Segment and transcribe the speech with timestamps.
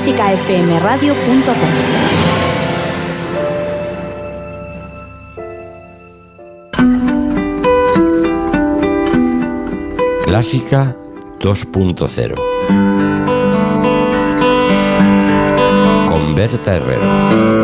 [0.00, 1.68] clásicafmradio.com.
[10.24, 10.96] Clásica
[11.38, 12.34] 2.0
[16.08, 17.59] con Berta Herrero.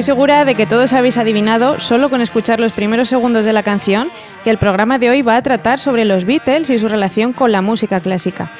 [0.00, 3.62] Estoy segura de que todos habéis adivinado, solo con escuchar los primeros segundos de la
[3.62, 4.08] canción,
[4.44, 7.52] que el programa de hoy va a tratar sobre los Beatles y su relación con
[7.52, 8.50] la música clásica.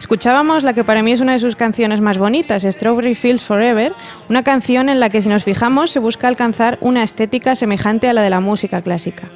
[0.00, 3.92] Escuchábamos la que para mí es una de sus canciones más bonitas, Strawberry Fields Forever,
[4.28, 8.12] una canción en la que si nos fijamos se busca alcanzar una estética semejante a
[8.12, 9.27] la de la música clásica.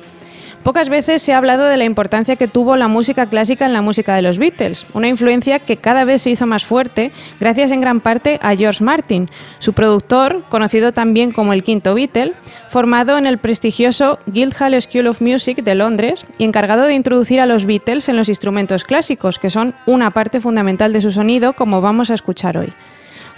[0.63, 3.83] Pocas veces se ha hablado de la importancia que tuvo la música clásica en la
[3.83, 7.81] música de los Beatles, una influencia que cada vez se hizo más fuerte gracias en
[7.81, 9.29] gran parte a George Martin,
[9.59, 12.35] su productor, conocido también como el quinto Beatle,
[12.69, 17.47] formado en el prestigioso Guildhall School of Music de Londres y encargado de introducir a
[17.47, 21.81] los Beatles en los instrumentos clásicos, que son una parte fundamental de su sonido, como
[21.81, 22.73] vamos a escuchar hoy.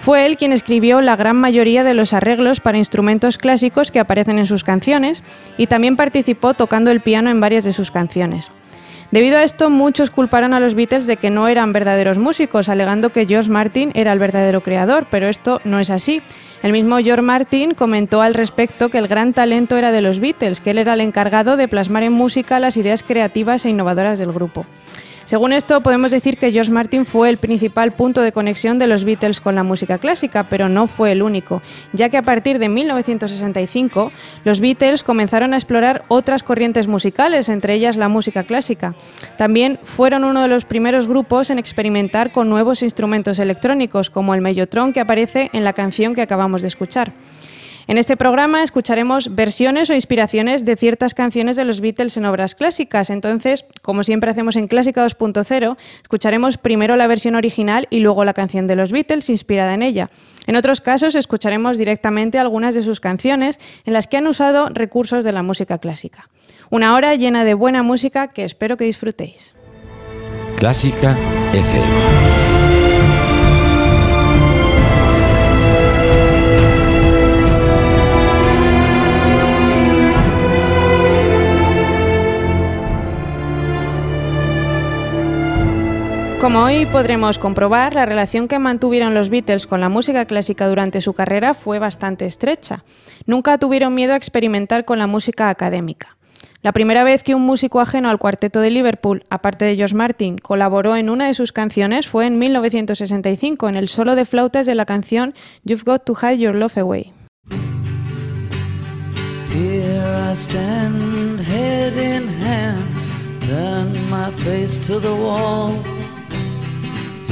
[0.04, 4.38] Fue él quien escribió la gran mayoría de los arreglos para instrumentos clásicos que aparecen
[4.38, 5.22] en sus canciones
[5.56, 8.50] y también participó tocando el piano en varias de sus canciones.
[9.12, 13.12] Debido a esto, muchos culparon a los Beatles de que no eran verdaderos músicos, alegando
[13.12, 16.20] que George Martin era el verdadero creador, pero esto no es así.
[16.62, 20.60] El mismo George Martin comentó al respecto que el gran talento era de los Beatles,
[20.60, 24.32] que él era el encargado de plasmar en música las ideas creativas e innovadoras del
[24.32, 24.66] grupo.
[25.24, 29.04] Según esto, podemos decir que George Martin fue el principal punto de conexión de los
[29.04, 31.62] Beatles con la música clásica, pero no fue el único,
[31.94, 34.12] ya que a partir de 1965
[34.44, 38.94] los Beatles comenzaron a explorar otras corrientes musicales, entre ellas la música clásica.
[39.38, 44.42] También fueron uno de los primeros grupos en experimentar con nuevos instrumentos electrónicos, como el
[44.42, 47.12] mellotron que aparece en la canción que acabamos de escuchar.
[47.86, 52.54] En este programa escucharemos versiones o inspiraciones de ciertas canciones de los Beatles en obras
[52.54, 53.10] clásicas.
[53.10, 58.32] Entonces, como siempre hacemos en Clásica 2.0, escucharemos primero la versión original y luego la
[58.32, 60.10] canción de los Beatles inspirada en ella.
[60.46, 65.24] En otros casos, escucharemos directamente algunas de sus canciones en las que han usado recursos
[65.24, 66.28] de la música clásica.
[66.70, 69.54] Una hora llena de buena música que espero que disfrutéis.
[70.56, 71.16] Clásica
[71.52, 72.33] FM.
[86.44, 91.00] Como hoy podremos comprobar, la relación que mantuvieron los Beatles con la música clásica durante
[91.00, 92.84] su carrera fue bastante estrecha.
[93.24, 96.18] Nunca tuvieron miedo a experimentar con la música académica.
[96.60, 100.36] La primera vez que un músico ajeno al cuarteto de Liverpool, aparte de George Martin,
[100.36, 104.74] colaboró en una de sus canciones fue en 1965 en el solo de flautas de
[104.74, 105.32] la canción
[105.64, 107.14] You've Got to Hide Your Love Away.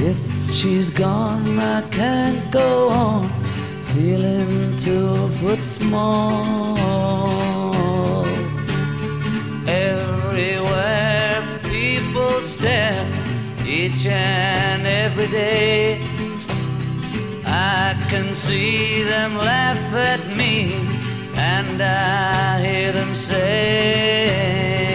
[0.04, 0.18] If
[0.52, 3.28] she's gone, I can't go on
[3.94, 6.76] feeling two foot small.
[9.68, 13.06] Everywhere people stare,
[13.64, 16.00] each and every day.
[17.46, 20.74] I can see them laugh at me,
[21.36, 24.91] and I hear them say.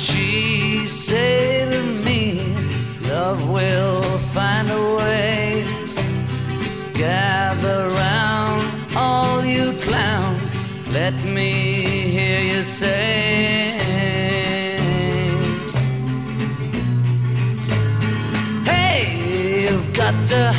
[0.00, 2.42] She say to me,
[3.08, 4.02] Love will
[4.34, 5.64] find a way?
[6.94, 8.66] Gather round,
[8.96, 10.52] all you clowns,
[10.90, 11.50] let me
[12.16, 13.76] hear you say.
[18.64, 20.52] Hey, you've got to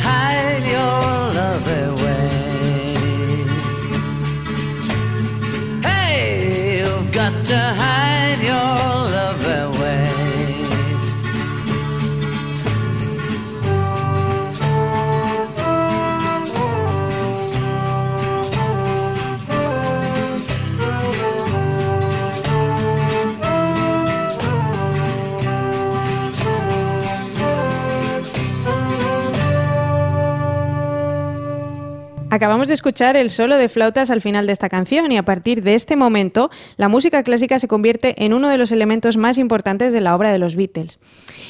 [32.42, 35.62] Acabamos de escuchar el solo de flautas al final de esta canción y a partir
[35.62, 39.92] de este momento la música clásica se convierte en uno de los elementos más importantes
[39.92, 40.98] de la obra de los Beatles.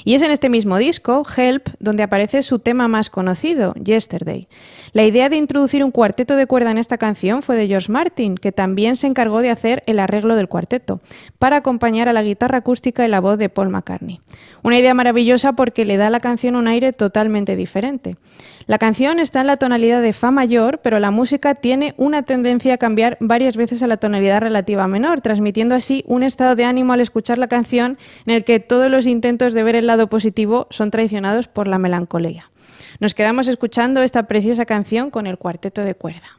[0.04, 4.48] Y es en este mismo disco, Help, donde aparece su tema más conocido, Yesterday.
[4.92, 8.34] La idea de introducir un cuarteto de cuerda en esta canción fue de George Martin,
[8.34, 11.00] que también se encargó de hacer el arreglo del cuarteto,
[11.38, 14.20] para acompañar a la guitarra acústica y la voz de Paul McCartney.
[14.62, 18.16] Una idea maravillosa porque le da a la canción un aire totalmente diferente.
[18.66, 22.74] La canción está en la tonalidad de Fa mayor, pero la música tiene una tendencia
[22.74, 26.92] a cambiar varias veces a la tonalidad relativa menor, transmitiendo así un estado de ánimo
[26.92, 30.66] al escuchar la canción en el que todos los intentos de ver el lado positivo
[30.70, 32.50] son traicionados por la melancolía.
[33.00, 36.38] Nos quedamos escuchando esta preciosa canción con el cuarteto de cuerda.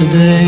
[0.00, 0.47] Yesterday.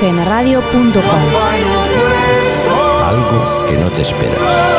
[0.00, 1.02] clásicafmradio.com.
[3.04, 4.69] Algo que no te esperas.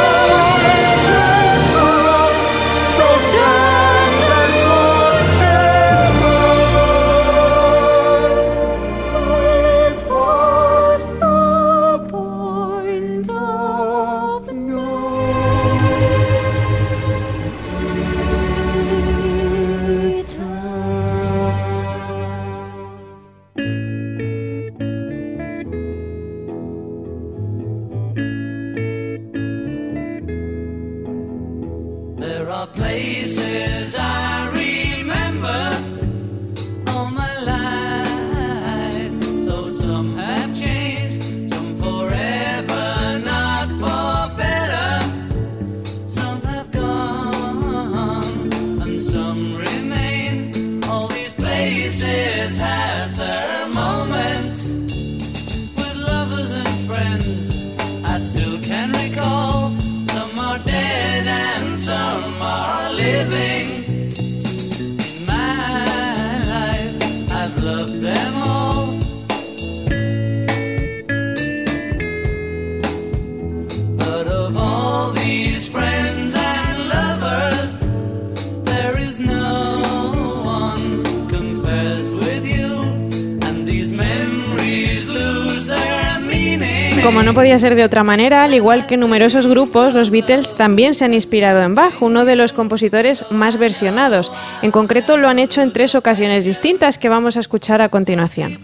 [87.11, 90.95] Como no podía ser de otra manera, al igual que numerosos grupos, los Beatles también
[90.95, 94.31] se han inspirado en Bach, uno de los compositores más versionados.
[94.61, 98.59] En concreto lo han hecho en tres ocasiones distintas que vamos a escuchar a continuación.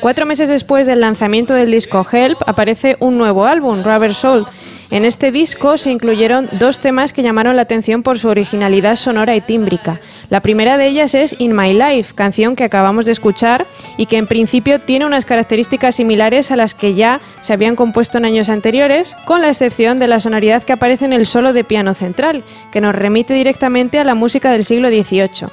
[0.00, 4.46] Cuatro meses después del lanzamiento del disco Help aparece un nuevo álbum, Rubber Soul,
[4.90, 9.34] en este disco se incluyeron dos temas que llamaron la atención por su originalidad sonora
[9.34, 10.00] y tímbrica.
[10.30, 13.66] La primera de ellas es In My Life, canción que acabamos de escuchar
[13.96, 18.18] y que en principio tiene unas características similares a las que ya se habían compuesto
[18.18, 21.64] en años anteriores, con la excepción de la sonoridad que aparece en el solo de
[21.64, 25.48] piano central, que nos remite directamente a la música del siglo XVIII.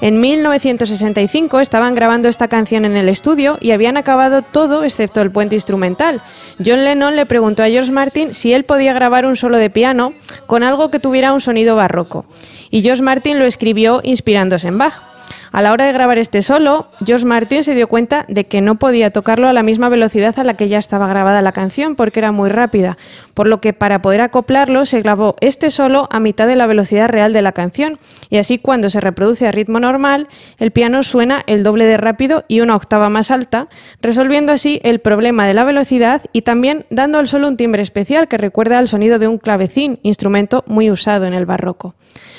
[0.00, 5.30] En 1965 estaban grabando esta canción en el estudio y habían acabado todo excepto el
[5.30, 6.20] puente instrumental.
[6.64, 10.12] John Lennon le preguntó a George Martin si él podía grabar un solo de piano
[10.46, 12.24] con algo que tuviera un sonido barroco.
[12.70, 15.14] Y George Martin lo escribió inspirándose en Bach.
[15.52, 18.74] A la hora de grabar este solo, George Martin se dio cuenta de que no
[18.74, 22.18] podía tocarlo a la misma velocidad a la que ya estaba grabada la canción porque
[22.18, 22.98] era muy rápida,
[23.34, 27.08] por lo que para poder acoplarlo se grabó este solo a mitad de la velocidad
[27.08, 27.98] real de la canción
[28.30, 32.44] y así cuando se reproduce a ritmo normal, el piano suena el doble de rápido
[32.48, 33.68] y una octava más alta,
[34.00, 38.28] resolviendo así el problema de la velocidad y también dando al solo un timbre especial
[38.28, 41.94] que recuerda al sonido de un clavecín, instrumento muy usado en el barroco.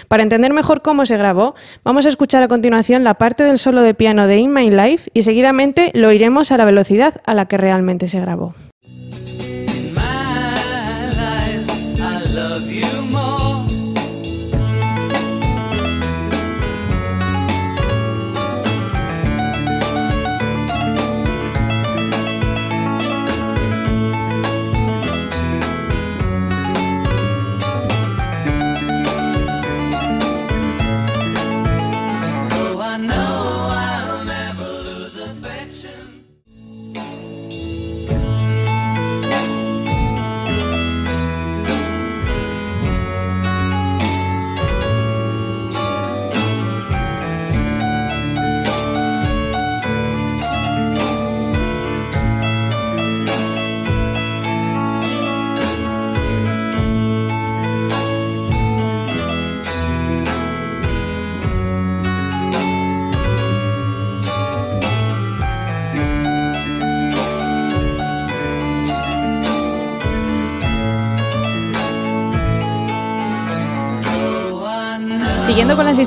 [0.08, 3.82] Para entender mejor cómo se grabó, vamos a escuchar a continuación la parte del solo
[3.82, 7.46] de piano de In My Life y seguidamente lo iremos a la velocidad a la
[7.46, 8.54] que realmente se grabó.
[12.56, 12.95] love you.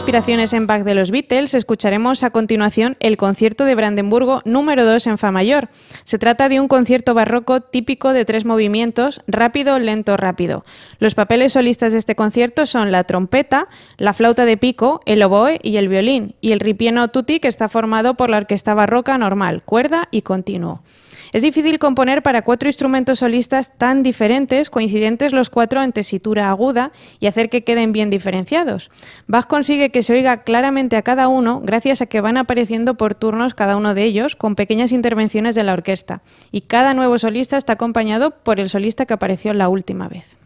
[0.09, 5.07] Inspiraciones en Bach de los Beatles, escucharemos a continuación el concierto de Brandenburgo número 2
[5.07, 5.69] en Fa mayor.
[6.05, 10.65] Se trata de un concierto barroco típico de tres movimientos, rápido, lento, rápido.
[10.99, 15.61] Los papeles solistas de este concierto son la trompeta, la flauta de pico, el oboe
[15.63, 19.63] y el violín, y el ripieno tutti que está formado por la orquesta barroca normal,
[19.63, 20.81] cuerda y continuo.
[21.33, 26.93] Es difícil componer para cuatro instrumentos solistas tan diferentes, coincidentes los cuatro en tesitura aguda
[27.21, 28.91] y hacer que queden bien diferenciados.
[29.27, 33.15] Bach consigue que se oiga claramente a cada uno gracias a que van apareciendo por
[33.15, 37.57] turnos cada uno de ellos con pequeñas intervenciones de la orquesta y cada nuevo solista
[37.57, 40.37] está acompañado por el solista que apareció la última vez.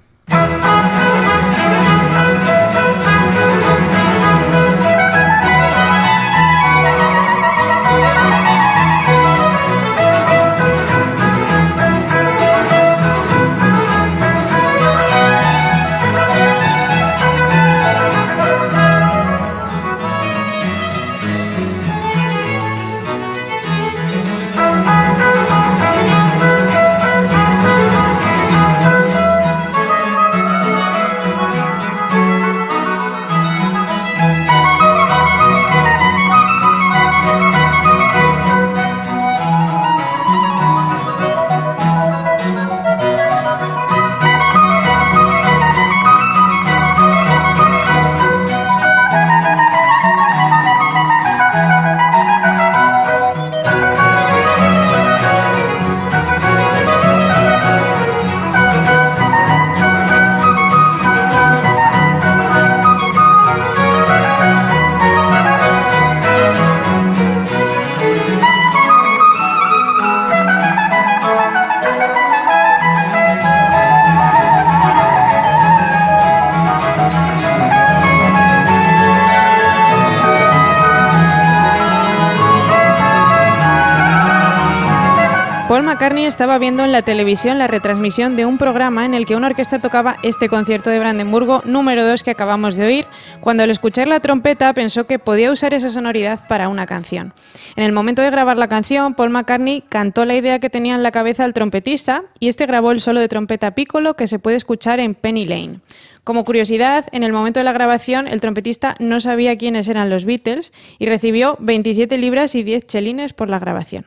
[86.32, 89.80] Estaba viendo en la televisión la retransmisión de un programa en el que una orquesta
[89.80, 93.06] tocaba este concierto de Brandenburgo número 2 que acabamos de oír.
[93.40, 97.34] Cuando al escuchar la trompeta pensó que podía usar esa sonoridad para una canción.
[97.76, 101.02] En el momento de grabar la canción, Paul McCartney cantó la idea que tenía en
[101.02, 104.56] la cabeza al trompetista y este grabó el solo de trompeta piccolo que se puede
[104.56, 105.80] escuchar en Penny Lane.
[106.24, 110.24] Como curiosidad, en el momento de la grabación, el trompetista no sabía quiénes eran los
[110.24, 114.06] Beatles y recibió 27 libras y 10 chelines por la grabación.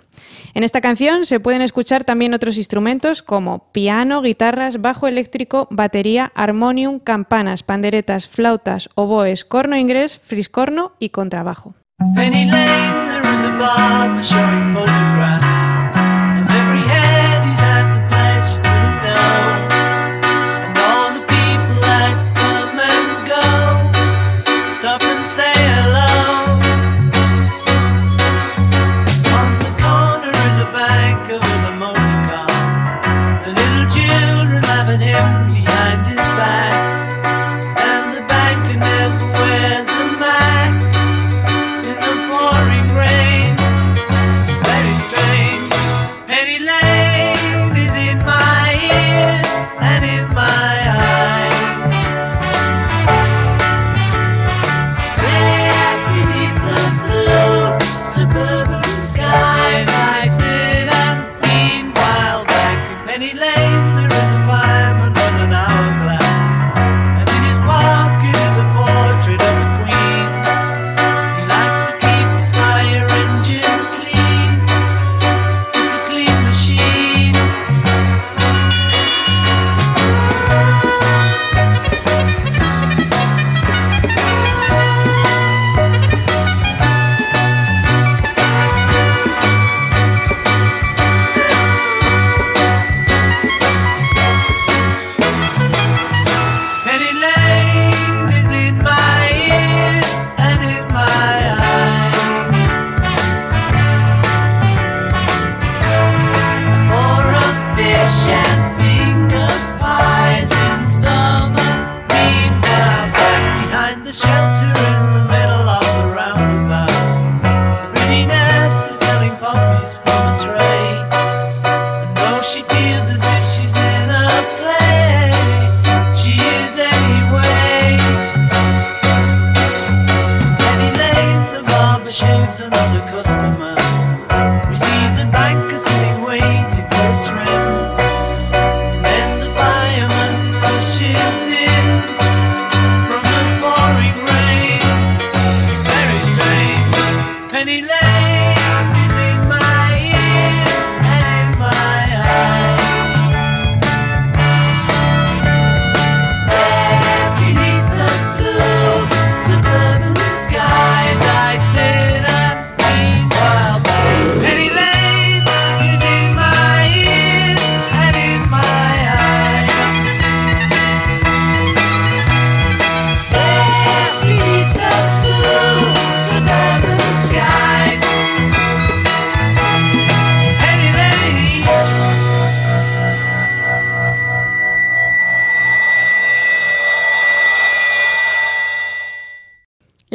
[0.55, 6.31] En esta canción se pueden escuchar también otros instrumentos como piano, guitarras, bajo eléctrico, batería,
[6.33, 11.75] armonium, campanas, panderetas, flautas, oboes, corno inglés, friscorno y contrabajo.
[35.01, 36.74] him behind his back.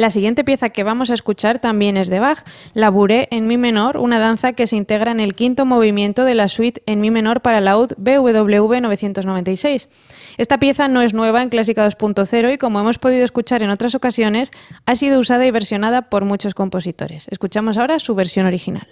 [0.01, 2.39] La siguiente pieza que vamos a escuchar también es de Bach,
[2.73, 6.33] la Bourrée en mi menor, una danza que se integra en el quinto movimiento de
[6.33, 9.89] la suite en mi menor para laúd BWV 996.
[10.39, 13.93] Esta pieza no es nueva en Clásica 2.0 y como hemos podido escuchar en otras
[13.93, 14.49] ocasiones,
[14.87, 17.27] ha sido usada y versionada por muchos compositores.
[17.29, 18.87] Escuchamos ahora su versión original.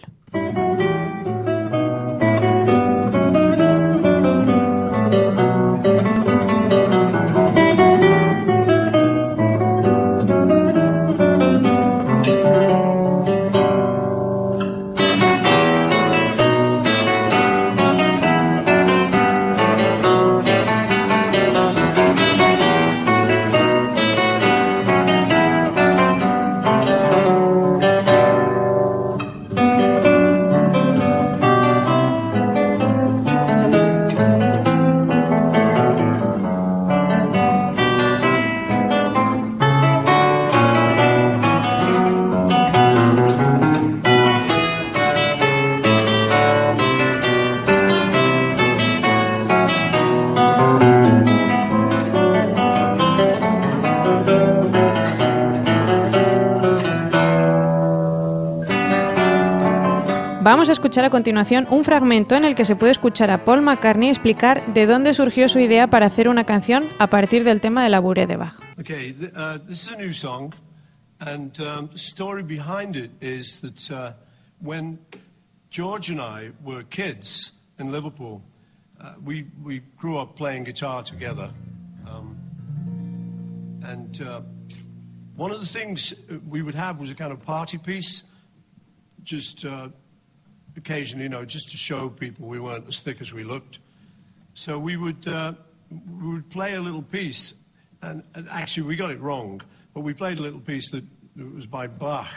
[61.00, 64.74] Escuchar a continuación un fragmento en el que se puede escuchar a Paul McCartney explicar
[64.74, 68.02] de dónde surgió su idea para hacer una canción a partir del tema de la
[68.02, 68.60] Bourrée de Bach.
[68.78, 70.54] Okay, uh, this is a new song,
[71.22, 74.12] and um, the story behind it is that uh,
[74.62, 75.00] when
[75.70, 78.42] George and I were kids in Liverpool,
[79.00, 81.50] uh, we, we grew up playing guitar together.
[82.06, 82.36] Um,
[83.86, 84.42] and uh,
[85.38, 86.14] one of the things
[86.50, 88.24] we would have was a kind of party piece,
[89.24, 89.88] just uh,
[90.78, 93.80] occasionally, you know, just to show people we weren't as thick as we looked.
[94.54, 95.54] So we would, uh,
[95.90, 97.54] we would play a little piece,
[98.02, 99.62] and, and, actually we got it wrong,
[99.94, 101.04] but we played a little piece that,
[101.36, 102.30] that was by Bach.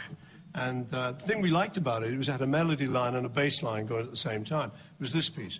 [0.55, 3.15] And uh, the thing we liked about it, it was it had a melody line
[3.15, 4.69] and a bass line going at the same time.
[4.69, 5.59] It was this piece.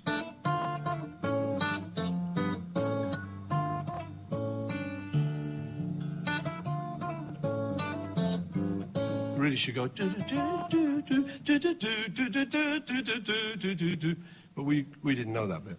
[9.53, 9.87] Really should go.
[14.55, 15.77] But we, we didn't know that bit.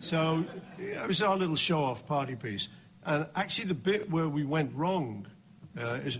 [0.00, 0.44] So
[0.78, 2.68] it was our little show off party piece.
[3.04, 5.28] And actually, the bit where we went wrong
[5.80, 6.18] uh, is.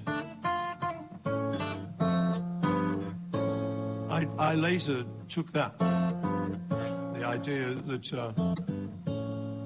[4.09, 5.77] I, I later took that.
[5.79, 8.33] The idea that uh,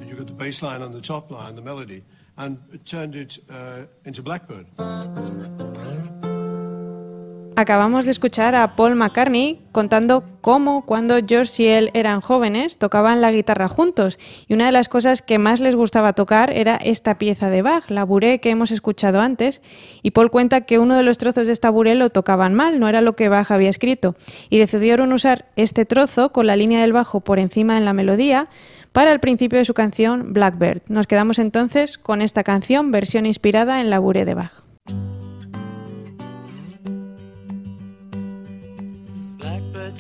[0.06, 2.04] you got the bass line on the top line, the melody,
[2.38, 4.66] and turned it uh, into Blackbird.
[7.54, 13.20] Acabamos de escuchar a Paul McCartney contando cómo cuando George y él eran jóvenes tocaban
[13.20, 17.18] la guitarra juntos y una de las cosas que más les gustaba tocar era esta
[17.18, 19.60] pieza de Bach, la buré que hemos escuchado antes,
[20.02, 22.88] y Paul cuenta que uno de los trozos de esta buré lo tocaban mal, no
[22.88, 24.16] era lo que Bach había escrito,
[24.48, 28.48] y decidieron usar este trozo con la línea del bajo por encima en la melodía
[28.92, 30.82] para el principio de su canción Blackbird.
[30.88, 34.71] Nos quedamos entonces con esta canción, versión inspirada en la buré de Bach.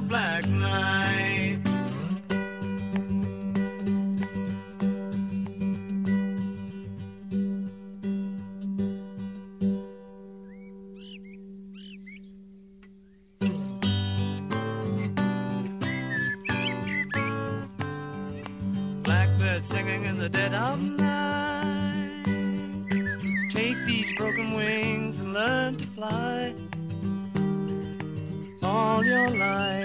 [0.00, 1.58] Black night.
[19.02, 22.24] Blackbird singing in the dead of night.
[23.50, 26.54] Take these broken wings and learn to fly
[28.62, 29.83] all your life.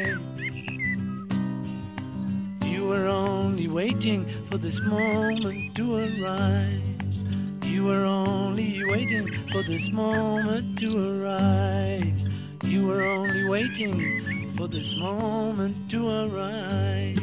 [3.70, 6.82] Waiting for this moment to arise.
[7.64, 12.28] You were only waiting for this moment to arise.
[12.64, 17.18] You were only waiting for this moment to arise.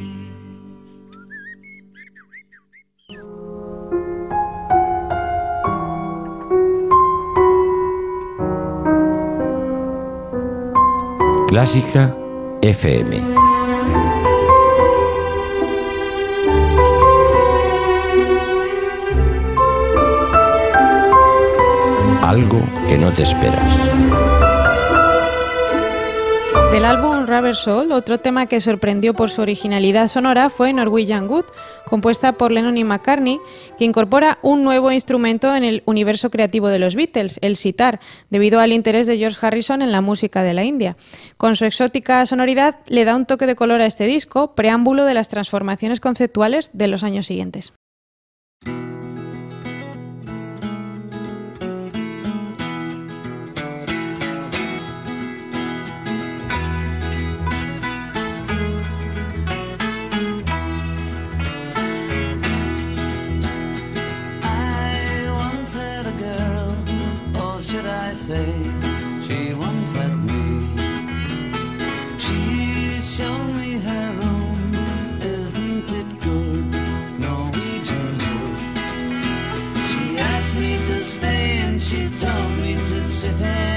[11.49, 12.15] Clásica
[12.63, 13.46] FM.
[22.27, 22.59] Algo
[22.89, 23.63] que no te esperas.
[26.73, 31.45] Del álbum Rubber Soul, otro tema que sorprendió por su originalidad sonora fue Norwegian Wood,
[31.85, 33.39] compuesta por Lennon y McCartney,
[33.79, 38.59] que incorpora un nuevo instrumento en el universo creativo de los Beatles, el sitar, debido
[38.59, 40.97] al interés de George Harrison en la música de la India.
[41.37, 45.15] Con su exótica sonoridad le da un toque de color a este disco, preámbulo de
[45.15, 47.73] las transformaciones conceptuales de los años siguientes.
[68.27, 70.67] She once had me.
[72.19, 74.75] She showed me her room,
[75.21, 76.67] isn't it good?
[77.21, 78.59] Norwegian wood.
[79.87, 83.76] She asked me to stay and she told me to sit anywhere.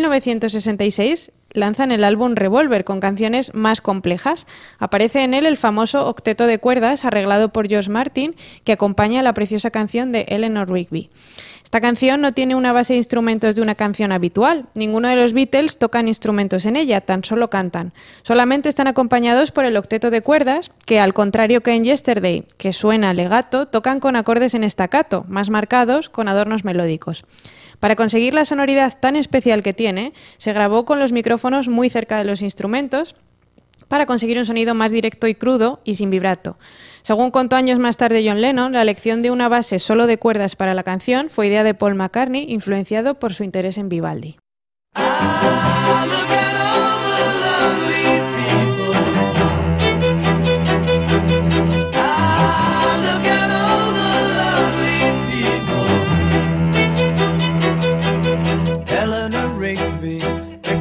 [0.00, 4.46] 1966 lanzan el álbum Revolver con canciones más complejas.
[4.78, 8.34] Aparece en él el famoso octeto de cuerdas arreglado por George Martin
[8.64, 11.10] que acompaña la preciosa canción de Eleanor Rigby.
[11.70, 14.66] Esta canción no tiene una base de instrumentos de una canción habitual.
[14.74, 17.92] Ninguno de los Beatles tocan instrumentos en ella, tan solo cantan.
[18.22, 22.72] Solamente están acompañados por el octeto de cuerdas, que al contrario que en Yesterday, que
[22.72, 27.24] suena legato, tocan con acordes en estacato, más marcados, con adornos melódicos.
[27.80, 32.18] Para conseguir la sonoridad tan especial que tiene, se grabó con los micrófonos muy cerca
[32.18, 33.16] de los instrumentos
[33.88, 36.58] para conseguir un sonido más directo y crudo y sin vibrato.
[37.02, 40.54] Según contó años más tarde John Lennon, la elección de una base solo de cuerdas
[40.54, 44.36] para la canción fue idea de Paul McCartney, influenciado por su interés en Vivaldi.
[44.94, 46.39] Ah,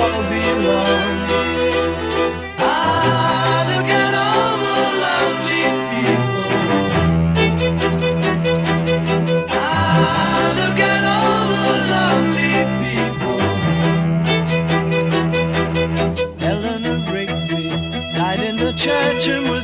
[0.00, 0.22] all
[3.70, 6.52] look at all the lovely people.
[9.48, 13.40] Ah, look at all the lovely people.
[16.50, 17.64] Eleanor Rigby
[18.14, 19.59] died in the church and was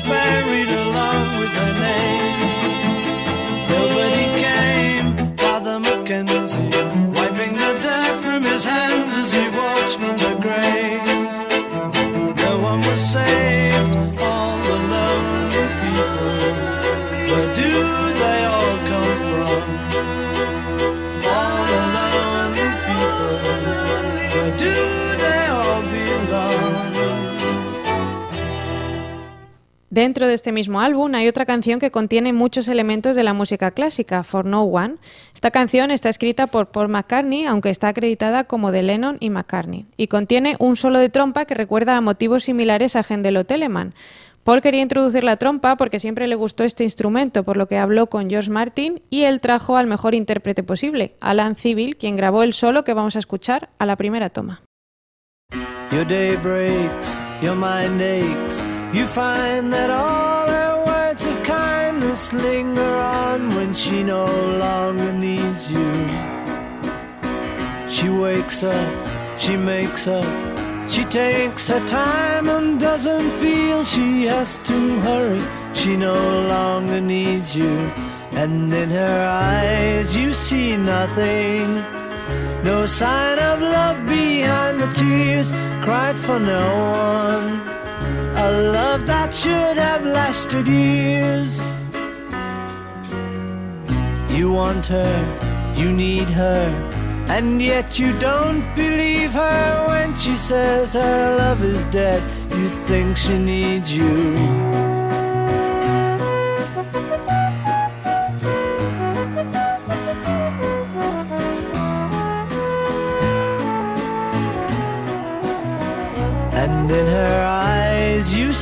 [29.97, 33.71] Dentro de este mismo álbum hay otra canción que contiene muchos elementos de la música
[33.71, 34.97] clásica, For No One.
[35.33, 39.87] Esta canción está escrita por Paul McCartney, aunque está acreditada como de Lennon y McCartney,
[39.97, 43.95] y contiene un solo de trompa que recuerda a motivos similares a Händel o Telemann.
[44.45, 48.09] Paul quería introducir la trompa porque siempre le gustó este instrumento, por lo que habló
[48.09, 52.53] con George Martin y él trajo al mejor intérprete posible, Alan Civil, quien grabó el
[52.53, 54.61] solo que vamos a escuchar a la primera toma.
[58.97, 65.71] You find that all her words of kindness linger on when she no longer needs
[65.71, 66.07] you.
[67.87, 70.25] She wakes up, she makes up,
[70.89, 75.43] she takes her time and doesn't feel she has to hurry.
[75.75, 76.17] She no
[76.49, 77.75] longer needs you,
[78.33, 81.67] and in her eyes you see nothing.
[82.65, 85.51] No sign of love behind the tears
[85.85, 87.86] cried for no one.
[88.38, 91.59] A love that should have lasted years.
[94.37, 96.68] You want her, you need her,
[97.29, 102.22] and yet you don't believe her when she says her love is dead.
[102.53, 104.96] You think she needs you.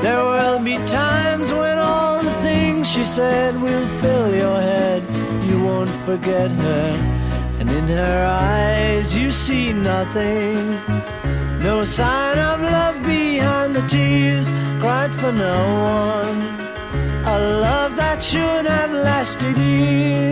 [0.00, 5.02] There will be times when all the things she said will fill your head.
[5.48, 6.88] You won't forget her,
[7.58, 10.78] and in her eyes you see nothing.
[11.60, 14.48] No sign of love behind the tears
[14.80, 15.58] cried for no
[16.02, 16.40] one.
[17.24, 20.25] A love that should have lasted years.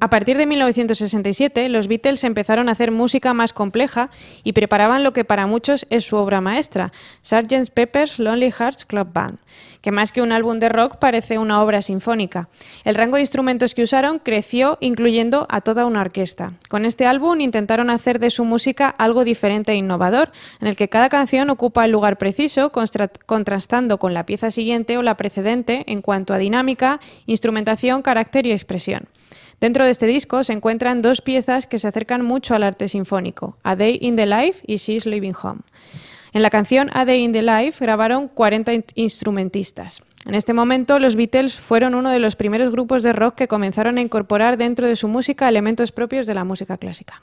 [0.00, 4.10] A partir de 1967, los Beatles empezaron a hacer música más compleja
[4.44, 6.92] y preparaban lo que para muchos es su obra maestra,
[7.22, 7.70] Sgt.
[7.74, 9.40] Pepper's Lonely Hearts Club Band,
[9.80, 12.48] que más que un álbum de rock parece una obra sinfónica.
[12.84, 16.52] El rango de instrumentos que usaron creció incluyendo a toda una orquesta.
[16.68, 20.88] Con este álbum intentaron hacer de su música algo diferente e innovador, en el que
[20.88, 22.70] cada canción ocupa el lugar preciso,
[23.26, 28.52] contrastando con la pieza siguiente o la precedente en cuanto a dinámica, instrumentación, carácter y
[28.52, 29.08] expresión.
[29.60, 33.56] Dentro de este disco se encuentran dos piezas que se acercan mucho al arte sinfónico,
[33.64, 35.62] A Day in the Life y She's Living Home.
[36.32, 40.02] En la canción A Day in the Life grabaron 40 instrumentistas.
[40.26, 43.98] En este momento, los Beatles fueron uno de los primeros grupos de rock que comenzaron
[43.98, 47.22] a incorporar dentro de su música elementos propios de la música clásica.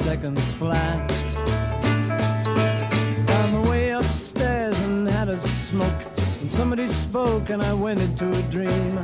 [0.00, 1.10] seconds flat.
[3.26, 6.02] Found my way upstairs and had a smoke.
[6.40, 8.98] And somebody spoke and I went into a dream.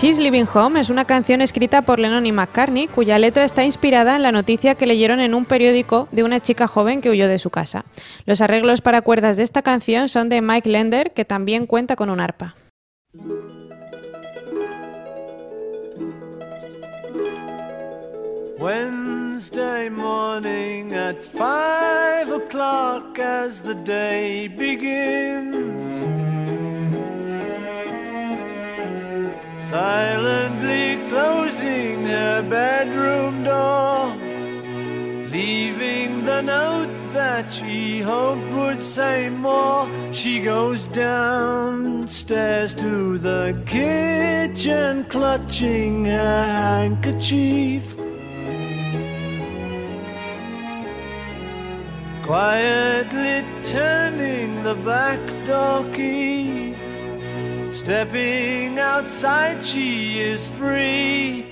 [0.00, 4.14] She's Living Home es una canción escrita por Lennon y McCartney cuya letra está inspirada
[4.14, 7.40] en la noticia que leyeron en un periódico de una chica joven que huyó de
[7.40, 7.84] su casa.
[8.24, 12.10] Los arreglos para cuerdas de esta canción son de Mike Lender, que también cuenta con
[12.10, 12.54] un arpa.
[29.68, 34.16] Silently closing her bedroom door,
[35.30, 39.86] leaving the note that she hoped would say more.
[40.10, 47.94] She goes downstairs to the kitchen, clutching her handkerchief.
[52.24, 56.77] Quietly turning the back door key.
[57.70, 61.46] Stepping outside, she is free.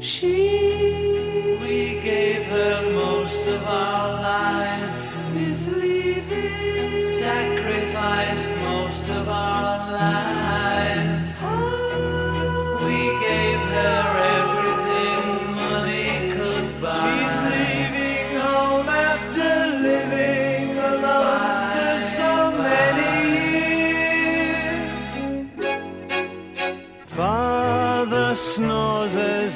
[0.00, 7.02] She, we gave her most of our lives, is leaving.
[7.02, 11.38] Sacrificed most of our lives.
[11.42, 12.78] Oh.
[12.86, 14.27] We gave her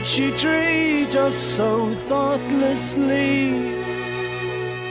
[0.00, 3.74] Would she treat us so thoughtlessly?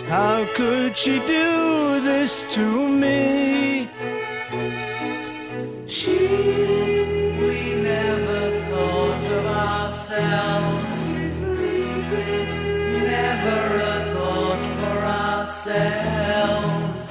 [0.06, 3.90] How could she do this to me?
[5.88, 6.16] She,
[7.42, 11.12] we never thought of ourselves.
[13.18, 17.06] Never a thought for ourselves.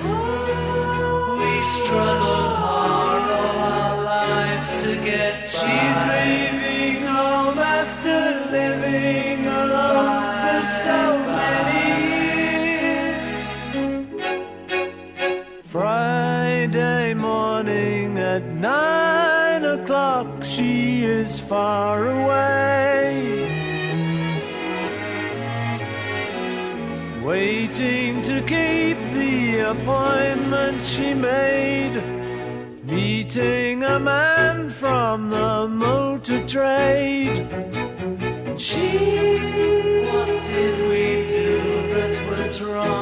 [1.41, 6.38] We struggled hard all our lives to get She's
[21.49, 23.49] far away.
[27.23, 32.03] Waiting to keep the appointment she made.
[32.85, 37.37] Meeting a man from the motor trade.
[38.59, 41.61] She, what did we do
[41.95, 42.98] that was wrong?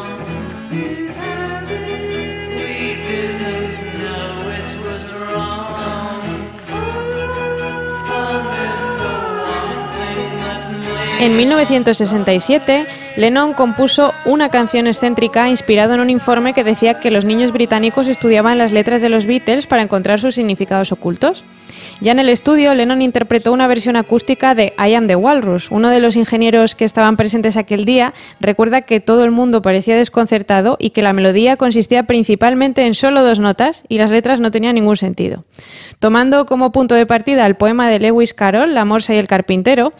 [11.18, 12.86] En 1967,
[13.16, 18.06] Lennon compuso una canción excéntrica inspirado en un informe que decía que los niños británicos
[18.06, 21.42] estudiaban las letras de los Beatles para encontrar sus significados ocultos.
[22.02, 25.70] Ya en el estudio, Lennon interpretó una versión acústica de I Am the Walrus.
[25.70, 29.96] Uno de los ingenieros que estaban presentes aquel día recuerda que todo el mundo parecía
[29.96, 34.50] desconcertado y que la melodía consistía principalmente en solo dos notas y las letras no
[34.50, 35.44] tenían ningún sentido.
[35.98, 39.94] Tomando como punto de partida el poema de Lewis Carroll, La Morsa y el Carpintero,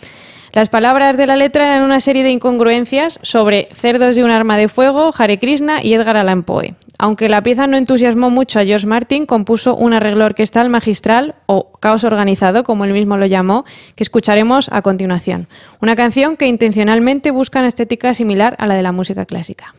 [0.57, 4.57] las palabras de la letra eran una serie de incongruencias sobre cerdos de un arma
[4.57, 6.75] de fuego, Hare Krishna y Edgar Allan Poe.
[6.99, 11.73] Aunque la pieza no entusiasmó mucho a George Martin, compuso un arreglo orquestal magistral o
[11.79, 15.47] caos organizado, como él mismo lo llamó, que escucharemos a continuación.
[15.83, 19.75] Una canción que intencionalmente busca una estética similar a la de la música clásica.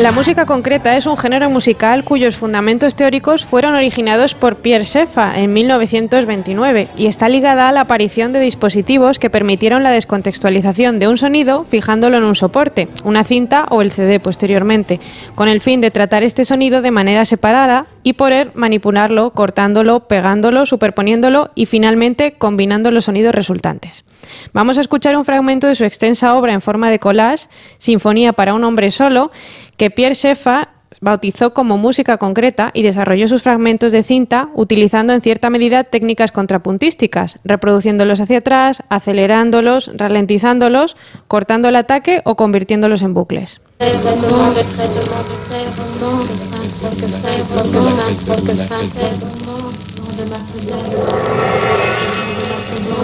[0.00, 5.34] La música concreta es un género musical cuyos fundamentos teóricos fueron originados por Pierre Schaeffer
[5.34, 11.08] en 1929 y está ligada a la aparición de dispositivos que permitieron la descontextualización de
[11.08, 15.00] un sonido fijándolo en un soporte, una cinta o el CD posteriormente,
[15.34, 20.64] con el fin de tratar este sonido de manera separada y poder manipularlo, cortándolo, pegándolo,
[20.64, 24.04] superponiéndolo y finalmente combinando los sonidos resultantes.
[24.52, 28.54] Vamos a escuchar un fragmento de su extensa obra en forma de collage, Sinfonía para
[28.54, 29.30] un hombre solo,
[29.78, 30.68] que Pierre Schaeffer
[31.00, 36.32] bautizó como música concreta y desarrolló sus fragmentos de cinta utilizando en cierta medida técnicas
[36.32, 40.96] contrapuntísticas, reproduciéndolos hacia atrás, acelerándolos, ralentizándolos,
[41.28, 43.60] cortando el ataque o convirtiéndolos en bucles.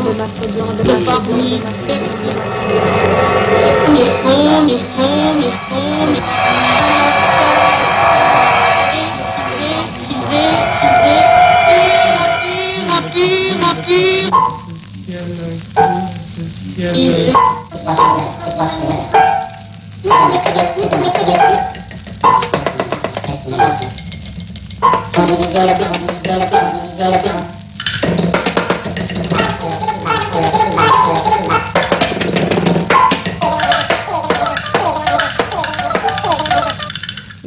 [0.03, 1.63] de Paris,
[30.35, 31.14] Thank you.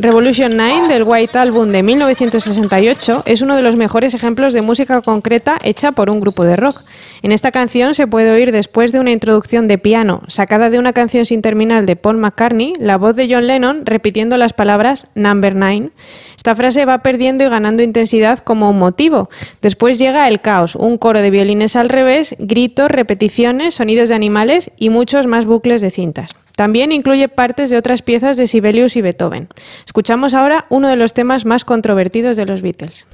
[0.07, 5.01] Revolution 9 del White Album de 1968 es uno de los mejores ejemplos de música
[5.01, 6.83] concreta hecha por un grupo de rock.
[7.23, 10.93] En esta canción se puede oír después de una introducción de piano sacada de una
[10.93, 15.53] canción sin terminar de Paul McCartney, la voz de John Lennon repitiendo las palabras Number
[15.55, 15.89] 9.
[16.37, 19.29] Esta frase va perdiendo y ganando intensidad como un motivo.
[19.61, 24.71] Después llega el caos, un coro de violines al revés, gritos, repeticiones, sonidos de animales
[24.77, 26.33] y muchos más bucles de cintas.
[26.57, 29.47] También incluye partes de otras piezas de Sibelius y Beethoven.
[29.85, 33.05] Escuchamos ahora uno de los temas más controvertidos de los Beatles.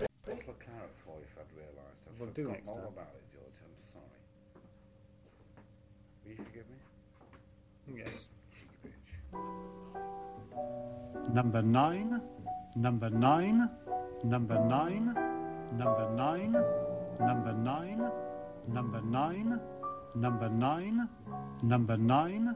[11.34, 12.22] Number nine,
[12.76, 13.68] number nine,
[14.24, 15.14] number nine,
[15.78, 16.54] number nine,
[17.20, 18.10] number nine,
[18.70, 19.60] number nine,
[20.16, 21.10] number nine,
[21.62, 22.56] number nine,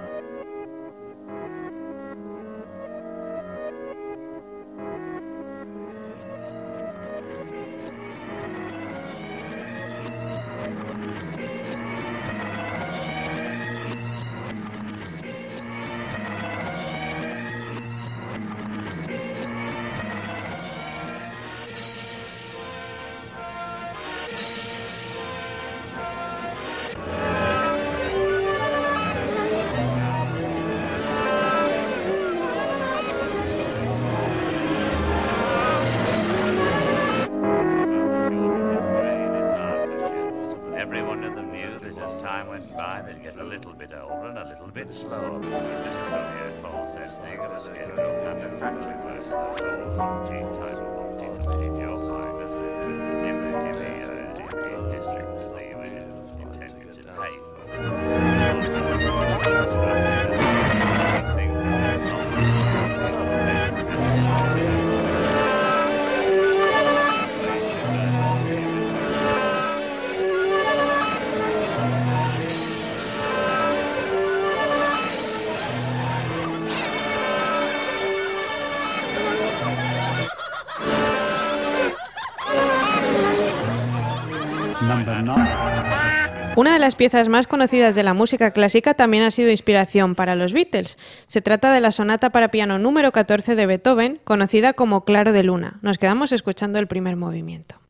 [86.61, 90.35] Una de las piezas más conocidas de la música clásica también ha sido inspiración para
[90.35, 90.99] los Beatles.
[91.25, 95.41] Se trata de la sonata para piano número 14 de Beethoven, conocida como Claro de
[95.41, 95.79] Luna.
[95.81, 97.80] Nos quedamos escuchando el primer movimiento.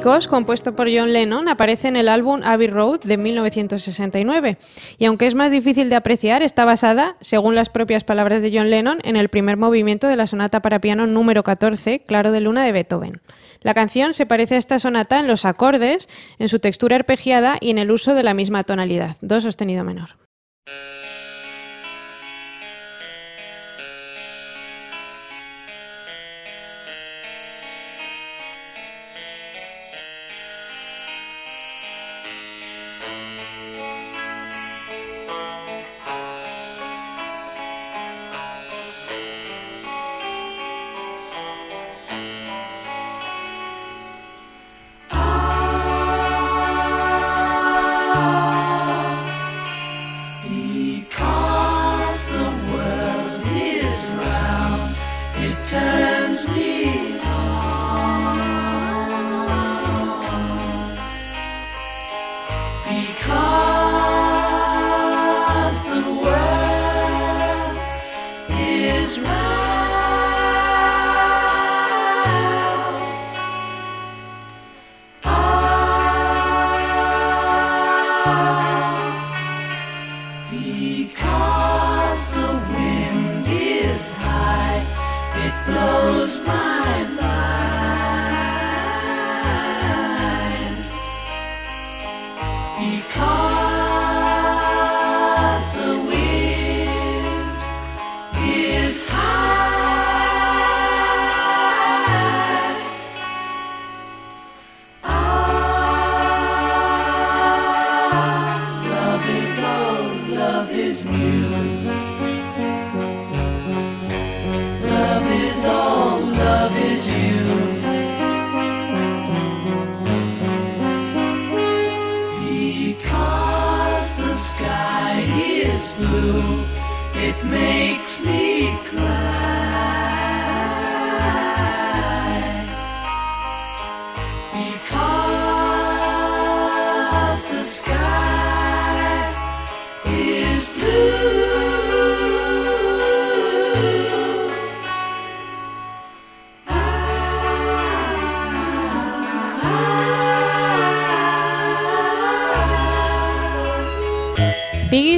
[0.00, 4.56] Compuesto por John Lennon, aparece en el álbum Abbey Road de 1969
[4.98, 8.70] y aunque es más difícil de apreciar, está basada, según las propias palabras de John
[8.70, 12.64] Lennon, en el primer movimiento de la sonata para piano número 14, Claro de Luna
[12.64, 13.20] de Beethoven.
[13.60, 17.68] La canción se parece a esta sonata en los acordes, en su textura arpegiada y
[17.68, 20.29] en el uso de la misma tonalidad, do sostenido menor.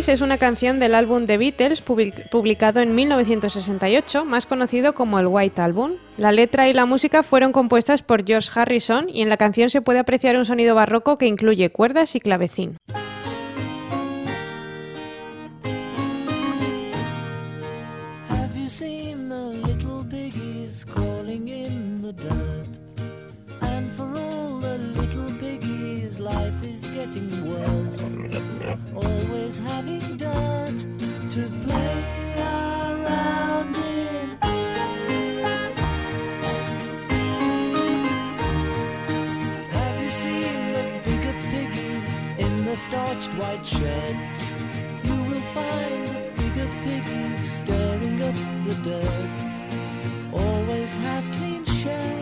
[0.08, 5.26] Es una canción del álbum The Beatles public- publicado en 1968, más conocido como el
[5.26, 5.92] White Album.
[6.18, 9.80] La letra y la música fueron compuestas por George Harrison y en la canción se
[9.80, 12.76] puede apreciar un sonido barroco que incluye cuerdas y clavecín.
[42.82, 44.42] Starched white sheds?
[45.04, 48.34] You will find the bigger piggy stirring up
[48.66, 49.30] the dirt.
[50.32, 52.21] Always have clean sheds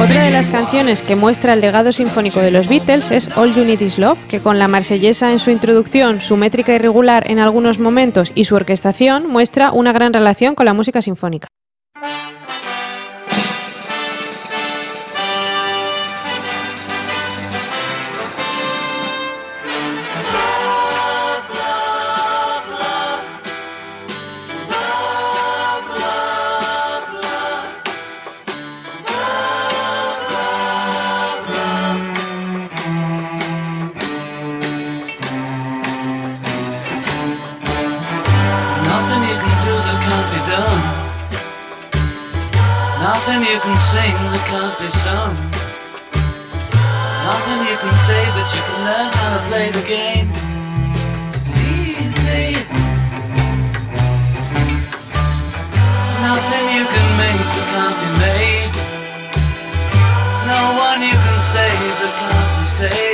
[0.00, 3.64] Otra de las canciones que muestra el legado sinfónico de los Beatles es All You
[3.64, 7.78] Need Is Love, que con la marsellesa en su introducción, su métrica irregular en algunos
[7.78, 11.48] momentos y su orquestación muestra una gran relación con la música sinfónica.
[44.46, 45.36] Can't be sung.
[47.24, 50.28] Nothing you can say, but you can learn how to play the game.
[51.36, 52.46] It's easy.
[56.28, 58.72] Nothing you can make that can't be made.
[60.52, 63.13] No one you can save that can't be saved.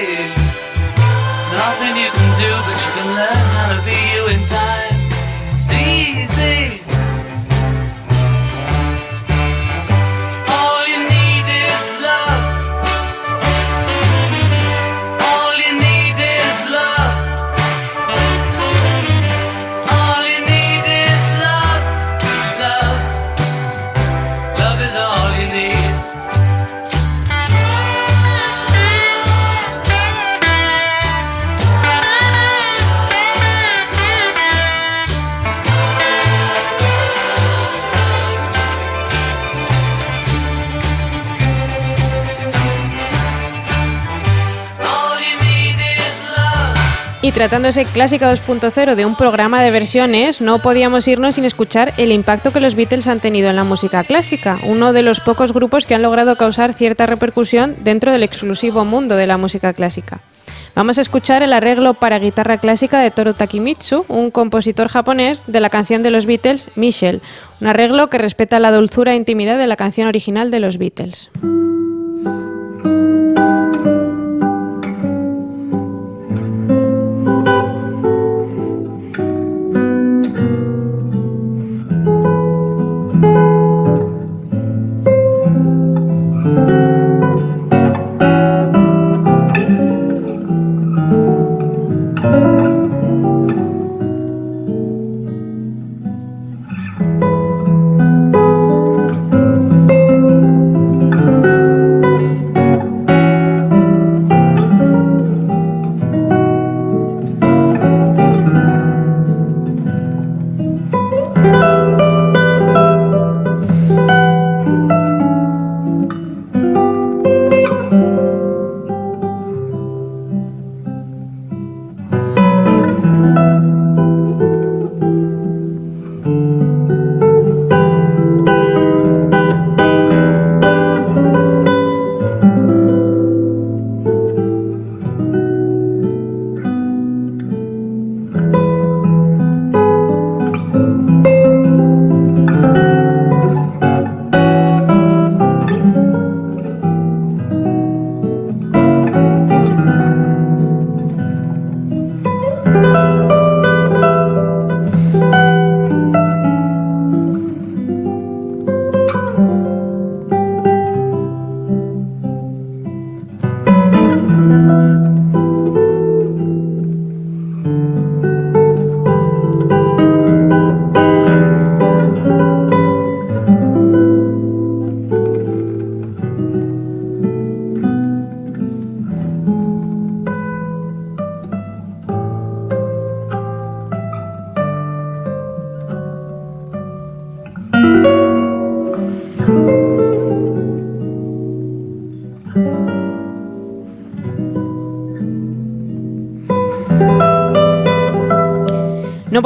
[47.30, 52.10] Y tratándose Clásica 2.0 de un programa de versiones, no podíamos irnos sin escuchar el
[52.10, 55.86] impacto que los Beatles han tenido en la música clásica, uno de los pocos grupos
[55.86, 60.18] que han logrado causar cierta repercusión dentro del exclusivo mundo de la música clásica.
[60.74, 65.60] Vamos a escuchar el arreglo para guitarra clásica de Toru Takemitsu, un compositor japonés de
[65.60, 67.20] la canción de los Beatles, Michelle,
[67.60, 71.30] un arreglo que respeta la dulzura e intimidad de la canción original de los Beatles.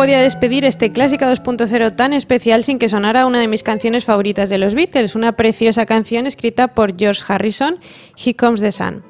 [0.04, 4.50] Podía despedir este Clásica 2.0 tan especial sin que sonara una de mis canciones favoritas
[4.50, 7.78] de los Beatles, una preciosa canción escrita por George Harrison,
[8.14, 9.02] Here Comes the Sun.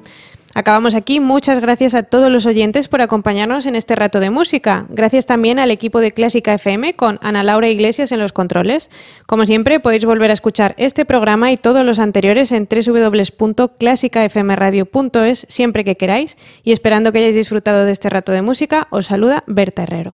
[0.53, 1.19] Acabamos aquí.
[1.19, 4.85] Muchas gracias a todos los oyentes por acompañarnos en este rato de música.
[4.87, 8.89] Gracias también al equipo de Clásica FM con Ana Laura Iglesias en los controles.
[9.27, 15.83] Como siempre, podéis volver a escuchar este programa y todos los anteriores en www.clásicafmradio.es siempre
[15.83, 16.37] que queráis.
[16.63, 20.13] Y esperando que hayáis disfrutado de este rato de música, os saluda Berta Herrero.